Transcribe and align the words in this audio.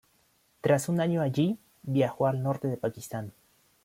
Tras 0.61 0.89
un 0.89 0.99
año 0.99 1.21
allí, 1.21 1.59
viajó 1.83 2.25
al 2.25 2.41
norte 2.41 2.67
de 2.67 2.75
Pakistán. 2.75 3.33